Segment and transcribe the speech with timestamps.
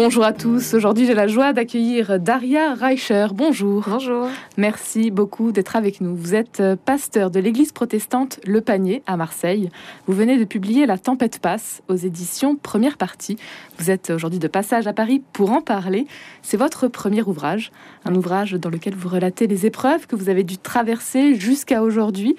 [0.00, 0.74] Bonjour à tous.
[0.74, 3.26] Aujourd'hui, j'ai la joie d'accueillir Daria Reicher.
[3.34, 3.84] Bonjour.
[3.88, 4.28] Bonjour.
[4.56, 6.14] Merci beaucoup d'être avec nous.
[6.14, 9.70] Vous êtes euh, pasteur de l'église protestante Le Panier à Marseille.
[10.06, 13.38] Vous venez de publier La Tempête passe aux éditions Première Partie.
[13.80, 16.06] Vous êtes aujourd'hui de passage à Paris pour en parler.
[16.42, 17.72] C'est votre premier ouvrage,
[18.04, 22.36] un ouvrage dans lequel vous relatez les épreuves que vous avez dû traverser jusqu'à aujourd'hui,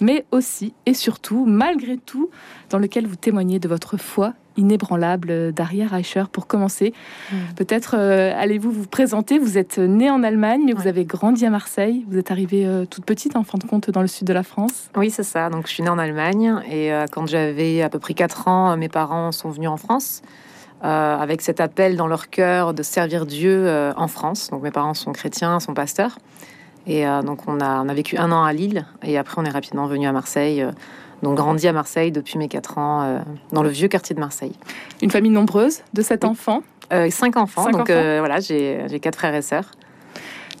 [0.00, 2.30] mais aussi et surtout, malgré tout,
[2.70, 6.24] dans lequel vous témoignez de votre foi inébranlable Daria Reicher.
[6.30, 6.92] Pour commencer,
[7.30, 7.36] mm.
[7.56, 9.38] peut-être euh, allez-vous vous présenter?
[9.38, 12.04] Vous êtes née en Allemagne, mais vous avez grandi à Marseille.
[12.08, 14.42] Vous êtes arrivée euh, toute petite, en fin de compte, dans le sud de la
[14.42, 14.90] France.
[14.96, 15.50] Oui, c'est ça.
[15.50, 18.76] Donc, je suis née en Allemagne et euh, quand j'avais à peu près 4 ans,
[18.76, 20.22] mes parents sont venus en France.
[20.82, 24.50] avec cet appel dans leur cœur de servir Dieu en France.
[24.50, 26.18] Donc mes parents sont chrétiens, sont pasteurs.
[26.88, 29.50] Et donc on a, on a vécu un an à Lille et après on est
[29.50, 30.66] rapidement venu à Marseille
[31.22, 33.18] donc grandi à Marseille depuis mes 4 ans, euh,
[33.52, 34.54] dans le vieux quartier de Marseille.
[35.02, 36.62] Une famille nombreuse de 7 enfants
[36.92, 39.70] euh, 5 enfants, donc euh, voilà, j'ai 4 frères et sœurs.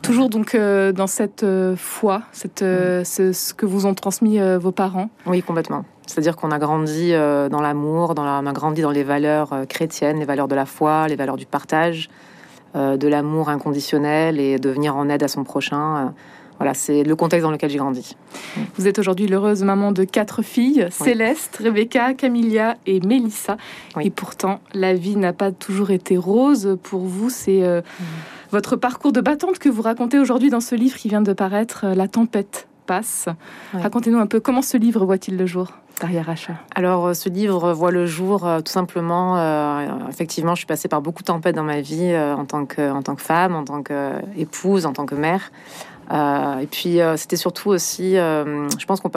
[0.02, 1.44] Toujours donc euh, dans cette
[1.76, 3.04] foi, cette, mm.
[3.04, 5.84] ce, que vous ont transmis vos parents Oui, complètement.
[6.06, 10.24] C'est-à-dire qu'on a grandi dans l'amour, dans on a grandi dans les valeurs chrétiennes, les
[10.24, 12.08] valeurs de la foi, les valeurs du partage,
[12.74, 16.12] de l'amour inconditionnel et de venir en aide à son prochain.
[16.62, 18.16] Voilà, c'est le contexte dans lequel j'ai grandi.
[18.76, 23.56] Vous êtes aujourd'hui l'heureuse maman de quatre filles, Céleste, Rebecca, Camilla et Mélissa.
[24.00, 27.30] Et pourtant, la vie n'a pas toujours été rose pour vous.
[27.30, 28.04] C'est euh, mm.
[28.52, 31.80] votre parcours de battante que vous racontez aujourd'hui dans ce livre qui vient de paraître,
[31.84, 33.28] euh, La tempête passe.
[33.72, 35.72] Racontez-nous un peu comment ce livre voit-il le jour
[36.76, 40.08] Alors, euh, ce livre voit le jour tout simplement.
[40.08, 43.02] effectivement, je suis passée par beaucoup de tempêtes dans ma vie en, tant que, en
[43.02, 45.50] tant que femme, en tant qu'épouse, en tant que mère.
[46.12, 49.10] Euh, et puis euh, c'était surtout aussi, euh, je pense qu'on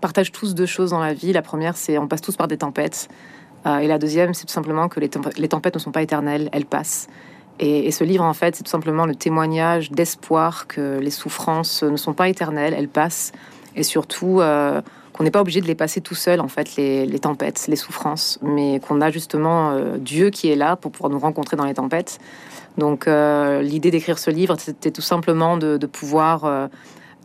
[0.00, 1.32] partage tous deux choses dans la vie.
[1.32, 3.08] La première, c'est on passe tous par des tempêtes.
[3.66, 7.08] et la deuxième, c'est tout simplement que les, tempêtes ne sont pas éternelles, elles passent.
[7.58, 11.82] Et, et ce livre, en fait, c'est tout simplement le témoignage d'espoir que les souffrances
[11.82, 13.32] ne sont pas éternelles, elles passent.
[13.76, 14.40] Et surtout,
[15.12, 17.76] qu'on n'est pas obligé de les passer tout seul, en fait, les, les tempêtes, les
[17.76, 21.74] souffrances, mais qu'on a justement Dieu qui est là pour pouvoir nous rencontrer dans les
[21.74, 22.18] tempêtes.
[22.78, 26.68] Donc euh, l'idée d'écrire ce livre, c'était tout simplement de, pouvoir euh,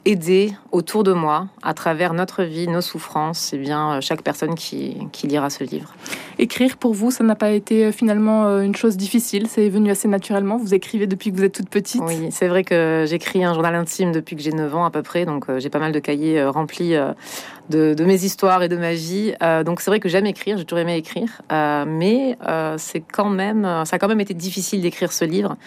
[0.06, 4.22] aider autour de moi, à travers notre vie, nos souffrances, et eh bien euh, chaque
[4.22, 5.94] personne qui, lira ce livre.
[6.38, 10.58] Écrire pour vous, ça n'a pas été finalement une chose difficile, c'est venu assez naturellement?
[10.58, 12.02] Vous écrivez depuis que vous êtes toute petite?
[12.06, 15.02] Oui, c'est vrai que j'écris un journal intime depuis que j'ai 9 ans à peu
[15.02, 16.96] près, donc j'ai pas mal de cahiers remplis
[17.70, 19.34] de, mes histoires et de ma vie.
[19.66, 22.38] donc c'est vrai que j'aime écrire, j'ai toujours aimé écrire, mais
[22.78, 25.58] c'est quand même, ça a quand même été difficile d'écrire ce livre.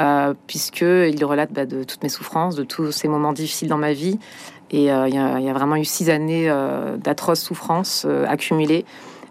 [0.00, 3.92] Euh, puisqu'il relate bah, de toutes mes souffrances, de tous ces moments difficiles dans ma
[3.92, 4.18] vie.
[4.70, 8.84] Et euh, il y, a vraiment eu six années euh, d'atroces souffrances accumulées.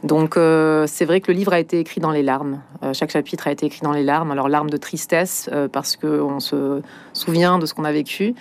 [0.03, 2.61] Donc c'est vrai que le livre a été écrit dans les larmes.
[2.93, 4.31] chaque chapitre a été écrit dans les larmes.
[4.31, 6.81] Alors larmes de tristesse parce qu'on se
[7.11, 8.33] souvient de ce qu'on a vécu,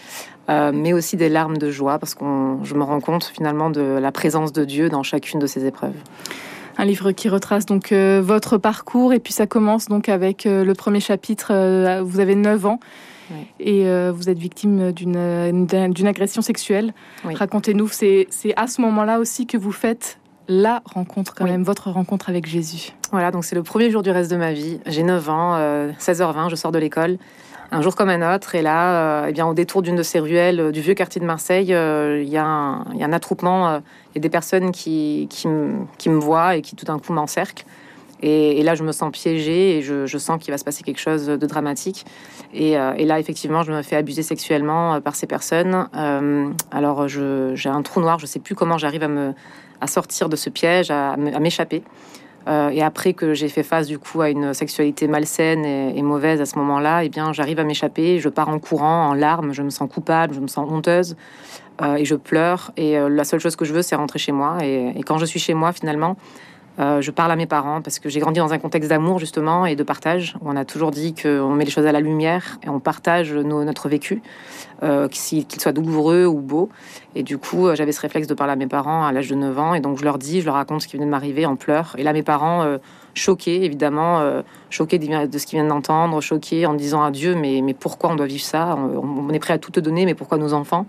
[0.48, 2.24] mais aussi des larmes de joie parce que
[2.62, 5.96] je me rends compte finalement de la présence de Dieu dans chacune de ces épreuves.
[6.80, 10.64] Un livre qui retrace donc euh, votre parcours et puis ça commence donc avec euh,
[10.64, 11.48] le premier chapitre.
[11.52, 12.80] Euh, vous avez 9 ans.
[13.60, 16.94] Et vous êtes victime d'une agression sexuelle.
[17.24, 20.18] Racontez-nous, c'est à ce moment-là aussi que vous faites
[20.48, 22.94] la rencontre, quand même, votre rencontre avec Jésus.
[23.12, 24.80] Voilà, donc c'est le premier jour du reste de ma vie.
[24.86, 25.58] J'ai 9 ans,
[26.00, 27.18] 16h20, je sors de l'école
[27.70, 28.54] un jour comme un autre.
[28.54, 31.68] Et là, eh bien, au détour d'une de ces ruelles du vieux quartier de Marseille,
[31.68, 33.80] il y, a un attroupement
[34.14, 37.64] et des personnes qui, qui, me voient et qui tout d'un coup m'encerclent.
[38.20, 41.26] Et, là, je me sens piégée et je, sens qu'il va se passer quelque chose
[41.26, 42.04] de dramatique.
[42.52, 45.88] Et, euh, là, effectivement, je me fais abuser sexuellement euh, par ces personnes.
[45.94, 49.08] Euh, alors, j'ai un trou noir, je ne sais plus comment j'arrive
[49.80, 51.82] à sortir de ce piège, à, m'échapper.
[52.48, 56.46] Et après que j'ai fait face du coup à une sexualité malsaine et, mauvaise à
[56.46, 58.20] ce moment-là, eh bien j'arrive à m'échapper.
[58.20, 59.52] Je pars en courant, en larmes.
[59.52, 61.16] Je me sens coupable, je me sens honteuse.
[61.80, 62.72] Euh, et je pleure.
[62.76, 64.58] Et euh, la seule chose que je veux, c'est rentrer chez moi.
[64.62, 66.16] Et, quand je suis chez moi, finalement,
[66.78, 69.66] euh, je parle à mes parents parce que j'ai grandi dans un contexte d'amour justement
[69.66, 72.58] et de partage où on a toujours dit qu'on met les choses à la lumière
[72.62, 74.22] et on partage notre vécu,
[75.10, 76.68] qu'il soit douloureux ou beau.
[77.14, 79.58] Et du coup, j'avais ce réflexe de parler à mes parents à l'âge de 9
[79.58, 81.56] ans et donc je leur dis, je leur raconte ce qui venait de m'arriver en
[81.56, 81.94] pleurs.
[81.98, 82.78] Et là, mes parents,
[83.14, 87.74] choqués évidemment, choqués de ce qu'ils viennent d'entendre, choqués en disant à Dieu, mais, mais
[87.74, 88.76] pourquoi on doit vivre ça?
[88.76, 90.86] On est prêt à tout te donner, mais pourquoi nos enfants?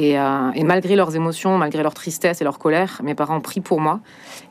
[0.00, 3.80] Euh, et, malgré leurs émotions, malgré leur tristesse et leur colère, mes parents prient pour
[3.80, 4.00] moi.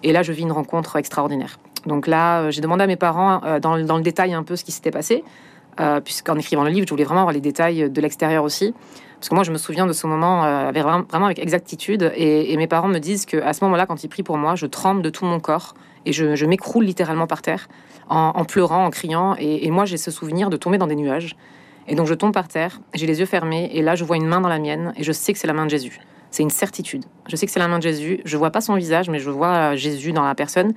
[0.04, 1.60] Et là, je vis une rencontre extraordinaire.
[1.86, 4.64] Donc là, euh, j'ai demandé à mes parents euh, dans, le détail un peu ce
[4.64, 5.24] qui s'était passé,
[6.04, 8.76] puisqu'en écrivant le livre, je voulais vraiment avoir les détails de l'extérieur aussi.
[9.16, 12.12] Parce que moi, je me souviens de ce moment vraiment avec exactitude.
[12.16, 15.02] Et, mes parents me disent qu'à ce moment-là, quand ils prient pour moi, je tremble
[15.02, 15.74] de tout mon corps
[16.06, 17.68] et je, m'écroule littéralement par terre
[18.10, 19.36] en, pleurant, en criant.
[19.40, 21.36] Et, et moi, j'ai ce souvenir de tomber dans des nuages.
[21.88, 24.28] Et donc je tombe par terre, j'ai les yeux fermés, et là je vois une
[24.28, 26.00] main dans la mienne, et je sais que c'est la main de Jésus.
[26.32, 27.04] C'est une certitude.
[27.28, 28.22] Je sais que c'est la main de Jésus.
[28.24, 30.74] Je vois pas son visage, mais je vois Jésus dans la personne.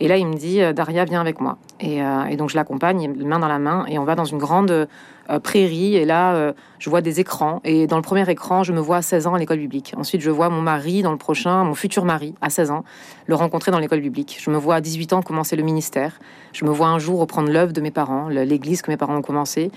[0.00, 1.58] Et là, il me dit, euh, Daria, viens avec moi.
[1.78, 4.88] Et, euh, donc je l'accompagne, main dans la main, et on va dans une grande
[5.30, 5.96] euh, prairie.
[5.96, 7.60] Et là, je vois des écrans.
[7.64, 9.94] Et dans le premier écran, je me vois à 16 ans à l'école biblique.
[9.96, 12.84] Ensuite, je vois mon mari dans le prochain, mon futur mari à 16 ans,
[13.26, 14.38] le rencontrer dans l'école biblique.
[14.40, 16.18] Je me vois à 18 ans commencer le ministère.
[16.52, 19.22] Je me vois un jour reprendre l'œuvre de mes parents, l'église que mes parents ont
[19.22, 19.70] commencé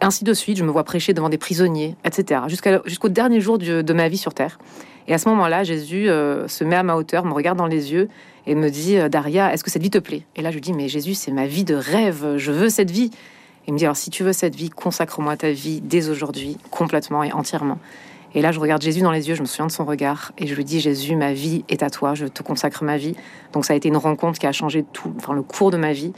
[0.00, 0.56] ainsi de suite.
[0.58, 2.42] Je me vois prêcher devant des prisonniers, etc.
[2.84, 4.58] Jusqu'au dernier jour de ma vie sur Terre.
[5.08, 7.92] Et à ce moment-là, Jésus euh, se met à ma hauteur, me regarde dans les
[7.92, 8.08] yeux
[8.46, 10.22] et me dit euh, Daria, est-ce que cette vie te plaît?
[10.36, 12.90] Et là, je lui dis Mais Jésus, c'est ma vie de rêve, je veux cette
[12.90, 13.10] vie.
[13.66, 17.22] Il me dit Alors, si tu veux cette vie, consacre-moi ta vie dès aujourd'hui, complètement
[17.22, 17.78] et entièrement.
[18.34, 20.46] Et là, je regarde Jésus dans les yeux, je me souviens de son regard, et
[20.46, 23.14] je lui dis Jésus, ma vie est à toi, je te consacre ma vie.
[23.52, 25.92] Donc, ça a été une rencontre qui a changé tout, enfin, le cours de ma
[25.92, 26.12] vie.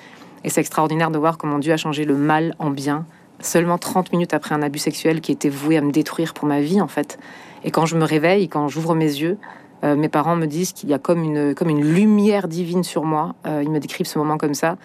[0.45, 3.07] Et c'est extraordinaire de voir comment Dieu a changé le mal en bien
[3.41, 6.61] seulement 30 minutes après un abus sexuel qui était voué à me détruire pour ma
[6.61, 7.19] vie, en fait.
[7.65, 9.39] Et quand je me réveille, quand j'ouvre mes yeux,
[9.85, 13.35] euh, mes parents me disent qu'il y a comme une, lumière divine sur moi.
[13.47, 14.77] Euh, ils me décrivent ce moment comme ça.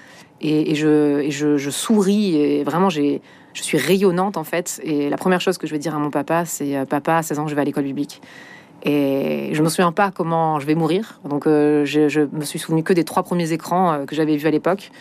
[0.41, 2.35] Et, je, souris.
[2.35, 3.19] Et vraiment, je
[3.53, 4.81] suis rayonnante, en fait.
[4.83, 7.23] Et la première chose que je vais dire à mon papa, c'est euh, Papa, à
[7.23, 8.21] 16 ans, je vais à l'école biblique.
[8.83, 11.19] Et je me souviens pas comment je vais mourir.
[11.25, 14.51] Donc, je, je, me suis souvenu que des trois premiers écrans que j'avais vus à
[14.51, 14.91] l'époque.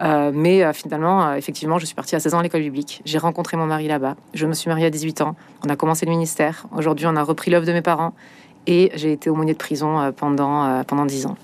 [0.00, 3.00] Mais finalement, effectivement, je suis partie à 16 ans à l'école biblique.
[3.06, 4.16] J'ai rencontré mon mari là-bas.
[4.34, 5.34] Je me suis mariée à 18 ans.
[5.64, 6.66] On a commencé le ministère.
[6.76, 8.12] Aujourd'hui, on a repris l'œuvre de mes parents.
[8.66, 11.36] Et j'ai été aumônier de prison pendant, pendant 10 ans.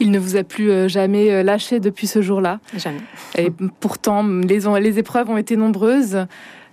[0.00, 2.60] Il ne vous a plus jamais lâché depuis ce jour-là.
[2.76, 3.00] Jamais.
[3.38, 3.50] Et
[3.80, 6.26] pourtant, les, les épreuves ont été nombreuses.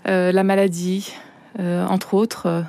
[0.06, 1.13] la maladie,
[1.57, 2.65] entre autres.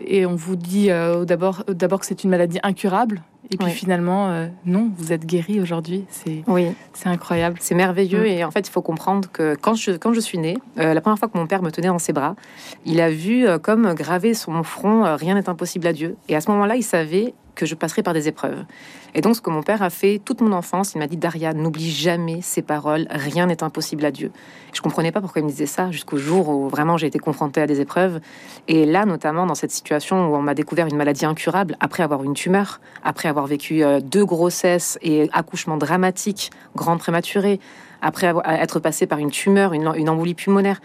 [0.00, 0.88] Et on vous dit
[1.26, 3.22] d'abord que c'est une maladie incurable.
[3.50, 6.04] Et puis finalement, euh, non, vous êtes guéri aujourd'hui.
[6.10, 6.68] C'est oui.
[6.92, 7.56] c'est incroyable.
[7.60, 8.22] C'est merveilleux.
[8.22, 8.26] Mm.
[8.26, 11.00] Et en fait, il faut comprendre que quand je, quand je suis née, euh, la
[11.00, 12.36] première fois que mon père me tenait dans ses bras,
[12.84, 16.16] il a vu euh, comme gravé sur mon front Rien n'est impossible à Dieu.
[16.28, 18.64] Et à ce moment-là, il savait que je passerai par des épreuves.
[19.14, 21.54] Et donc, ce que mon père a fait toute mon enfance, il m'a dit Daria,
[21.54, 24.30] n'oublie jamais ces paroles, rien n'est impossible à Dieu.
[24.72, 27.60] Je comprenais pas pourquoi il me disait ça jusqu'au jour où vraiment j'ai été confrontée
[27.60, 28.20] à des épreuves.
[28.68, 32.22] Et là, notamment dans cette situation où on m'a découvert une maladie incurable, après avoir
[32.22, 37.58] une tumeur, après avoir vécu euh, deux grossesses et accouchements dramatiques, grands prématurés,
[38.02, 40.80] après être passé par une tumeur, une embolie pulmonaire.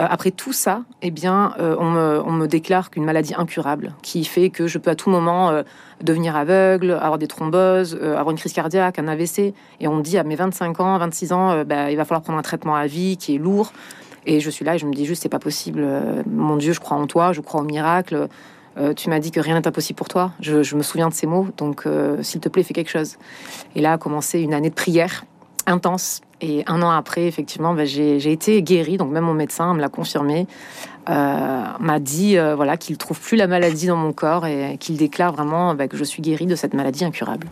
[0.00, 4.50] Euh, après tout ça, eh bien, euh, on, me, déclare qu'une maladie incurable qui fait
[4.50, 5.62] que je peux à tout moment euh,
[6.02, 9.54] devenir aveugle, avoir des thromboses, avoir une crise cardiaque, un AVC.
[9.80, 12.38] Et on me dit à mes 25 ans, 26 ans, bah, il va falloir prendre
[12.38, 13.72] un traitement à vie qui est lourd.
[14.26, 15.86] Et je suis là et je me dis juste, c'est pas possible.
[16.26, 18.28] mon Dieu, je crois en toi, je crois au miracle.
[18.96, 20.32] tu m'as dit que rien n'est impossible pour toi.
[20.40, 21.86] Je, je, me souviens de ces mots, donc
[22.22, 23.16] s'il te plaît, fais quelque chose.
[23.76, 25.24] Et là a commencé une année de prière
[25.66, 26.20] intense.
[26.40, 28.96] Et un an après, effectivement, bah, j'ai été guérie.
[28.96, 30.46] Donc même mon médecin me l'a confirmé,
[31.08, 34.96] euh, m'a dit euh, voilà qu'il trouve plus la maladie dans mon corps et qu'il
[34.96, 37.46] déclare vraiment bah, que je suis guérie de cette maladie incurable.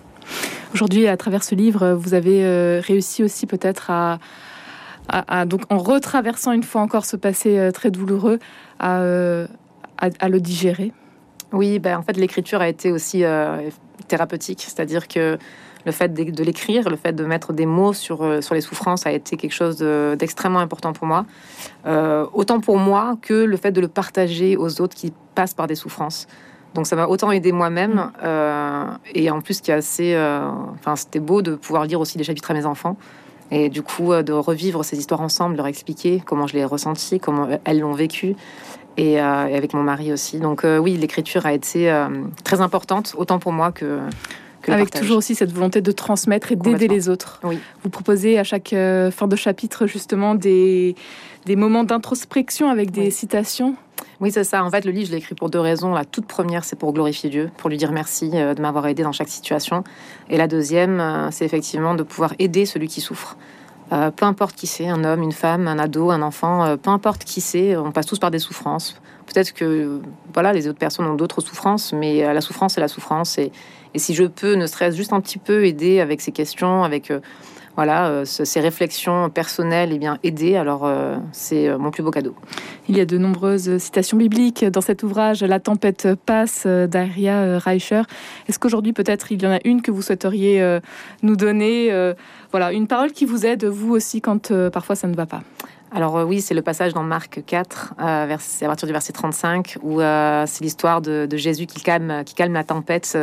[0.74, 4.18] Aujourd'hui, à travers ce livre, vous avez euh, réussi aussi peut-être à,
[5.46, 8.38] donc en retraversant une fois encore ce passé très douloureux,
[8.78, 9.00] à,
[9.98, 10.92] à, le digérer?
[11.52, 13.24] Oui, ben, en fait, l'écriture a été aussi
[14.06, 15.38] thérapeutique, c'est-à-dire que
[15.84, 19.06] le fait de, l'écrire, le fait de mettre des mots sur, euh, sur les souffrances
[19.06, 21.24] a été quelque chose d'extrêmement important pour moi.
[21.86, 25.66] Euh, autant pour moi que le fait de le partager aux autres qui passent par
[25.66, 26.26] des souffrances.
[26.74, 28.84] Donc ça m'a autant aidé moi-même euh,
[29.14, 30.16] et en plus qui est assez,
[30.74, 32.96] enfin c'était beau de pouvoir lire aussi des chapitres à mes enfants
[33.50, 37.20] et du coup de revivre ces histoires ensemble, leur expliquer comment je les ai ressenties,
[37.20, 38.36] comment elles l'ont vécu
[38.96, 40.38] et, avec mon mari aussi.
[40.38, 41.94] Donc oui, l'écriture a été
[42.44, 43.98] très importante autant pour moi que
[44.68, 47.40] avec toujours aussi cette volonté de transmettre et d'aider les autres.
[47.44, 47.58] Oui.
[47.82, 50.94] Vous proposez à chaque euh, fin de chapitre justement des,
[51.46, 53.74] des moments d'introspection avec des citations.
[54.20, 54.64] Oui, c'est ça.
[54.64, 55.92] En fait, le livre, je l'ai écrit pour deux raisons.
[55.92, 59.02] La toute première, c'est pour glorifier Dieu, pour lui dire merci euh, de m'avoir aidé
[59.02, 59.84] dans chaque situation.
[60.28, 63.36] Et la deuxième, euh, c'est effectivement de pouvoir aider celui qui souffre.
[63.90, 67.42] peu importe qui c'est, un homme, une femme, un ado, un enfant, peu importe qui
[67.42, 68.96] c'est, on passe tous par des souffrances.
[69.26, 70.00] Peut-être que
[70.32, 73.36] voilà, les autres personnes ont d'autres souffrances, mais la souffrance, c'est la souffrance.
[73.36, 73.52] Et,
[73.94, 77.10] et si je peux, ne serait-ce juste un petit peu aider avec ces questions, avec
[77.10, 77.20] euh,
[77.76, 82.10] voilà, euh, ces réflexions personnelles, et eh bien aider, alors euh, c'est mon plus beau
[82.10, 82.34] cadeau.
[82.88, 88.02] Il y a de nombreuses citations bibliques dans cet ouvrage, La tempête passe d'Aria Reicher.
[88.48, 90.78] Est-ce qu'aujourd'hui peut-être il y en a une que vous souhaiteriez
[91.22, 92.12] nous donner
[92.50, 95.42] Voilà, une parole qui vous aide, vous aussi, quand parfois ça ne va pas?
[95.94, 98.26] Alors oui, c'est le passage dans Marc 4, à
[98.62, 103.18] partir du verset 35, où c'est l'histoire de, Jésus qui calme, qui calme la tempête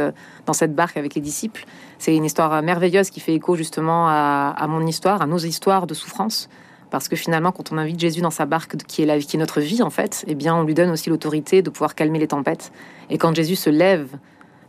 [0.46, 1.66] dans cette barque avec les disciples.
[1.98, 5.96] C'est une histoire merveilleuse qui fait écho justement à, mon histoire, à nos histoires de
[5.96, 6.48] souffrance.
[6.92, 9.62] Parce que finalement, quand on invite Jésus dans sa barque, qui est, qui est notre
[9.62, 12.72] vie en fait, eh bien, on lui donne aussi l'autorité de pouvoir calmer les tempêtes.
[13.10, 14.10] Et quand Jésus se lève,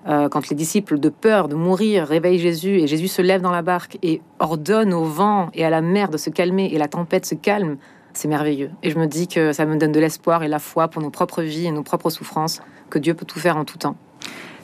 [0.08, 3.50] euh, quand les disciples, de peur de mourir, réveillent Jésus, et Jésus se lève dans
[3.50, 6.88] la barque et ordonne au vent et à la mer de se calmer, et la
[6.88, 7.76] tempête se calme,
[8.12, 8.70] c'est merveilleux.
[8.82, 11.10] Et je me dis que ça me donne de l'espoir et la foi pour nos
[11.10, 13.96] propres vies et nos propres souffrances, que Dieu peut tout faire en tout temps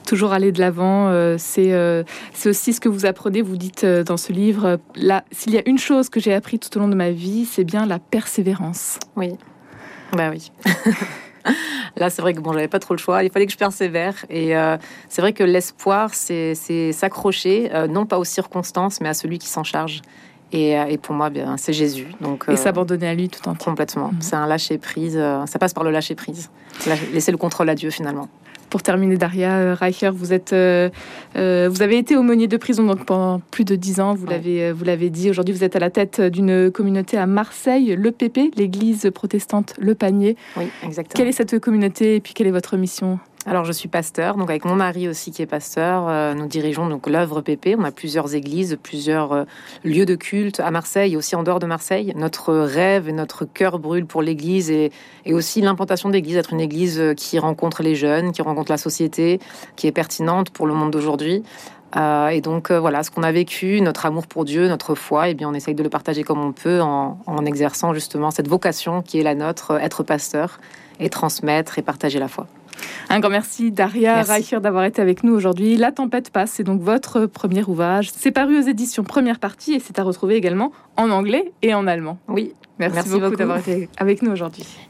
[0.07, 1.09] toujours aller de l'avant.
[1.09, 2.03] Euh, c'est euh,
[2.33, 3.43] c'est aussi ce que vous apprenez.
[3.43, 6.57] Vous dites euh, dans ce livre, là, s'il y a une chose que j'ai appris
[6.57, 8.97] tout au long de ma vie, c'est bien la persévérance.
[9.15, 9.33] Oui,
[10.13, 10.51] bah oui.
[11.95, 13.23] Là, c'est vrai que bon, j'avais pas trop le choix.
[13.23, 14.13] Il fallait que je persévère.
[14.29, 14.53] Et
[15.09, 16.53] c'est vrai que l'espoir, c'est
[16.93, 20.01] s'accrocher, non pas aux circonstances, mais à celui qui s'en charge.
[20.53, 22.07] Et, et, pour moi, bien, c'est Jésus.
[22.21, 23.65] Donc, et s'abandonner à lui tout entier.
[23.65, 24.09] Complètement.
[24.13, 24.21] Mhm.
[24.21, 25.19] C'est un lâcher prise.
[25.45, 26.49] ça passe par le lâcher prise.
[27.13, 28.29] Laisser le contrôle à Dieu finalement.
[28.69, 30.89] Pour terminer, Daria euh, Reicher, vous, êtes, euh,
[31.35, 34.71] euh, vous avez été aumônier de prison donc pendant plus de dix ans, vous l'avez,
[34.71, 35.29] vous l'avez dit.
[35.29, 40.35] Aujourd'hui, vous êtes à la tête d'une communauté à Marseille, l'EPP, l'église protestante Le Panier.
[40.57, 41.13] Oui, exactement.
[41.15, 43.19] Quelle est cette communauté et puis quelle est votre mission?
[43.49, 46.89] Alors, je suis pasteur, donc avec mon mari aussi qui est pasteur, euh, nous dirigeons
[46.89, 47.77] donc l'œuvre PP.
[47.79, 49.43] On a plusieurs églises, plusieurs euh,
[49.85, 52.11] lieux de culte à Marseille aussi en dehors de Marseille.
[52.17, 54.91] Notre rêve et notre cœur brûle pour l'église et,
[55.27, 59.39] aussi l'implantation d'église, être une église euh, qui rencontre les jeunes, qui rencontre la société,
[59.77, 61.41] qui est pertinente pour le monde d'aujourd'hui.
[61.95, 65.33] et donc voilà, ce qu'on a vécu, notre amour pour Dieu, notre foi, et eh
[65.35, 69.19] bien on essaye de le partager comme on peut en exerçant justement cette vocation qui
[69.19, 70.59] est la nôtre, être pasteur
[70.99, 72.47] et transmettre et partager la foi.
[73.09, 75.77] Un grand merci Daria Reicher d'avoir été avec nous aujourd'hui.
[75.77, 78.11] La tempête passe, c'est donc votre premier ouvrage.
[78.15, 81.87] C'est paru aux éditions première partie et c'est à retrouver également en anglais et en
[81.87, 82.19] allemand.
[82.27, 84.65] Oui, merci beaucoup d'avoir été avec nous aujourd'hui.